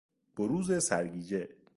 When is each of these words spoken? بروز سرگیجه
بروز 0.35 0.73
سرگیجه 0.83 1.49